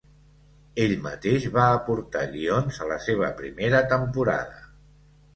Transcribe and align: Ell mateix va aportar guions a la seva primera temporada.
Ell 0.85 0.93
mateix 1.01 1.43
va 1.57 1.65
aportar 1.73 2.23
guions 2.31 2.79
a 2.85 2.87
la 2.93 2.97
seva 3.09 3.29
primera 3.43 3.83
temporada. 3.93 4.65